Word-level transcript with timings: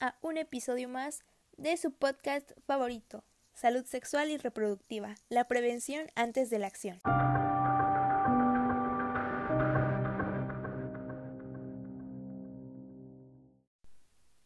a 0.00 0.14
un 0.20 0.36
episodio 0.36 0.90
más 0.90 1.24
de 1.56 1.78
su 1.78 1.90
podcast 1.90 2.52
favorito, 2.66 3.24
Salud 3.54 3.86
Sexual 3.86 4.30
y 4.30 4.36
Reproductiva, 4.36 5.14
la 5.30 5.48
prevención 5.48 6.06
antes 6.14 6.50
de 6.50 6.58
la 6.58 6.66
acción. 6.66 7.00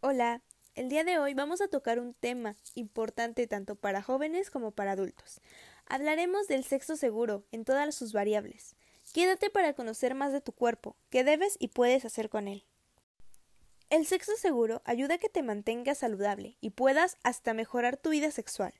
Hola, 0.00 0.42
el 0.76 0.88
día 0.88 1.02
de 1.02 1.18
hoy 1.18 1.34
vamos 1.34 1.60
a 1.60 1.68
tocar 1.68 1.98
un 1.98 2.14
tema 2.14 2.54
importante 2.76 3.48
tanto 3.48 3.74
para 3.74 4.02
jóvenes 4.02 4.50
como 4.50 4.70
para 4.70 4.92
adultos. 4.92 5.40
Hablaremos 5.86 6.46
del 6.46 6.62
sexo 6.62 6.94
seguro 6.94 7.44
en 7.50 7.64
todas 7.64 7.92
sus 7.94 8.12
variables. 8.12 8.76
Quédate 9.12 9.50
para 9.50 9.72
conocer 9.72 10.14
más 10.14 10.32
de 10.32 10.40
tu 10.40 10.52
cuerpo, 10.52 10.96
qué 11.10 11.24
debes 11.24 11.56
y 11.58 11.68
puedes 11.68 12.04
hacer 12.04 12.30
con 12.30 12.46
él. 12.46 12.64
El 13.90 14.06
sexo 14.06 14.36
seguro 14.36 14.82
ayuda 14.84 15.16
a 15.16 15.18
que 15.18 15.28
te 15.28 15.42
mantengas 15.42 15.98
saludable 15.98 16.56
y 16.60 16.70
puedas 16.70 17.16
hasta 17.24 17.54
mejorar 17.54 17.96
tu 17.96 18.10
vida 18.10 18.30
sexual. 18.30 18.72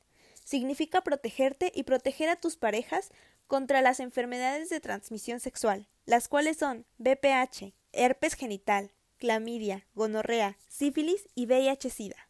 Significa 0.44 1.00
protegerte 1.00 1.72
y 1.74 1.82
proteger 1.82 2.28
a 2.28 2.36
tus 2.36 2.56
parejas 2.56 3.10
contra 3.48 3.82
las 3.82 3.98
enfermedades 3.98 4.70
de 4.70 4.78
transmisión 4.78 5.40
sexual, 5.40 5.88
las 6.06 6.28
cuales 6.28 6.58
son 6.58 6.86
BPH, 6.98 7.74
herpes 7.90 8.34
genital, 8.34 8.92
clamidia, 9.18 9.84
gonorrea, 9.94 10.56
sífilis 10.68 11.28
y 11.34 11.46
VIH-Sida. 11.46 12.28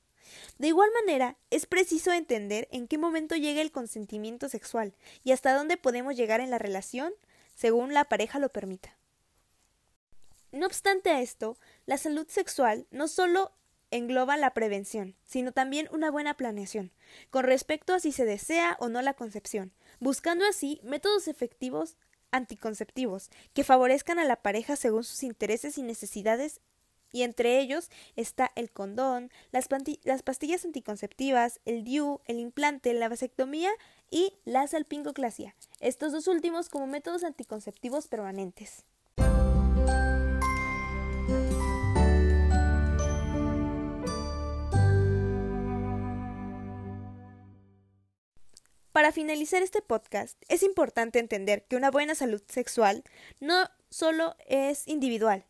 De 0.56 0.68
igual 0.68 0.88
manera, 1.04 1.36
es 1.50 1.66
preciso 1.66 2.12
entender 2.12 2.66
en 2.70 2.88
qué 2.88 2.96
momento 2.96 3.36
llega 3.36 3.60
el 3.60 3.72
consentimiento 3.72 4.48
sexual 4.48 4.94
y 5.22 5.32
hasta 5.32 5.54
dónde 5.54 5.76
podemos 5.76 6.16
llegar 6.16 6.40
en 6.40 6.48
la 6.50 6.58
relación 6.58 7.12
según 7.54 7.92
la 7.92 8.06
pareja 8.06 8.38
lo 8.38 8.48
permita. 8.48 8.96
No 10.52 10.66
obstante 10.66 11.22
esto, 11.22 11.56
la 11.86 11.96
salud 11.96 12.26
sexual 12.28 12.86
no 12.90 13.06
solo 13.06 13.52
engloba 13.90 14.36
la 14.36 14.52
prevención, 14.52 15.16
sino 15.24 15.52
también 15.52 15.88
una 15.92 16.10
buena 16.10 16.34
planeación, 16.34 16.92
con 17.30 17.44
respecto 17.44 17.94
a 17.94 18.00
si 18.00 18.12
se 18.12 18.24
desea 18.24 18.76
o 18.80 18.88
no 18.88 19.02
la 19.02 19.14
concepción, 19.14 19.72
buscando 20.00 20.44
así 20.44 20.80
métodos 20.82 21.28
efectivos 21.28 21.96
anticonceptivos 22.30 23.30
que 23.52 23.64
favorezcan 23.64 24.18
a 24.18 24.24
la 24.24 24.36
pareja 24.36 24.76
según 24.76 25.04
sus 25.04 25.22
intereses 25.22 25.78
y 25.78 25.82
necesidades 25.82 26.60
y 27.12 27.22
entre 27.22 27.58
ellos 27.58 27.90
está 28.14 28.52
el 28.54 28.70
condón, 28.70 29.30
las, 29.50 29.68
las, 30.04 30.22
pastillas 30.22 30.64
anticonceptivas, 30.64 31.60
el 31.64 31.82
DIU, 31.82 32.20
el 32.26 32.38
implante, 32.38 32.94
la 32.94 33.08
vasectomía 33.08 33.70
y 34.10 34.34
la 34.44 34.66
salpingoclasia, 34.68 35.56
estos 35.80 36.12
dos 36.12 36.28
últimos 36.28 36.68
como 36.68 36.86
métodos 36.86 37.24
anticonceptivos 37.24 38.06
permanentes. 38.06 38.84
Para 48.92 49.12
finalizar 49.12 49.62
este 49.62 49.80
podcast, 49.80 50.36
es 50.48 50.62
importante 50.62 51.20
entender 51.20 51.64
que 51.64 51.76
una 51.76 51.90
buena 51.90 52.14
salud 52.14 52.42
sexual 52.48 53.02
no 53.40 53.70
solo 53.88 54.36
es 54.46 54.86
individual. 54.86 55.46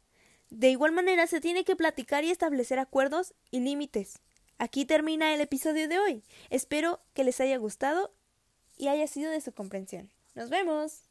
De 0.50 0.70
igual 0.70 0.92
manera, 0.92 1.26
se 1.26 1.40
tiene 1.40 1.64
que 1.64 1.74
platicar 1.74 2.22
y 2.22 2.30
establecer 2.30 2.78
acuerdos 2.78 3.34
y 3.50 3.58
límites. 3.60 4.20
Aquí 4.58 4.84
termina 4.84 5.34
el 5.34 5.40
episodio 5.40 5.88
de 5.88 5.98
hoy. 5.98 6.22
Espero 6.50 7.00
que 7.12 7.24
les 7.24 7.40
haya 7.40 7.56
gustado 7.56 8.12
y 8.76 8.86
haya 8.86 9.06
sido 9.06 9.30
de 9.30 9.40
su 9.40 9.52
comprensión. 9.52 10.10
Nos 10.34 10.50
vemos. 10.50 11.02